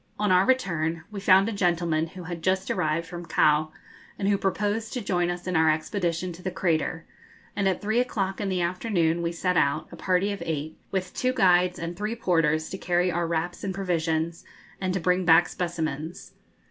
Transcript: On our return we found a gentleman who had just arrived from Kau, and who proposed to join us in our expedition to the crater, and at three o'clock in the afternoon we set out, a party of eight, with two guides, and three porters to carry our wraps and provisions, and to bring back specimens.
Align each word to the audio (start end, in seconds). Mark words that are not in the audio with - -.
On 0.17 0.31
our 0.31 0.47
return 0.47 1.03
we 1.11 1.19
found 1.19 1.47
a 1.47 1.51
gentleman 1.51 2.07
who 2.07 2.23
had 2.23 2.41
just 2.41 2.71
arrived 2.71 3.05
from 3.05 3.23
Kau, 3.27 3.71
and 4.17 4.27
who 4.27 4.35
proposed 4.35 4.93
to 4.93 4.99
join 5.01 5.29
us 5.29 5.45
in 5.45 5.55
our 5.55 5.69
expedition 5.69 6.31
to 6.33 6.41
the 6.41 6.49
crater, 6.49 7.05
and 7.55 7.69
at 7.69 7.83
three 7.83 7.99
o'clock 7.99 8.41
in 8.41 8.49
the 8.49 8.61
afternoon 8.63 9.21
we 9.21 9.31
set 9.31 9.57
out, 9.57 9.87
a 9.91 9.95
party 9.95 10.31
of 10.31 10.41
eight, 10.43 10.75
with 10.89 11.13
two 11.13 11.33
guides, 11.33 11.77
and 11.77 11.95
three 11.95 12.15
porters 12.15 12.67
to 12.71 12.79
carry 12.79 13.11
our 13.11 13.27
wraps 13.27 13.63
and 13.63 13.75
provisions, 13.75 14.43
and 14.81 14.91
to 14.95 14.99
bring 14.99 15.23
back 15.23 15.47
specimens. 15.47 16.31